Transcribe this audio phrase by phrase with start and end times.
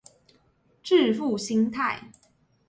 [0.81, 2.05] 致富心態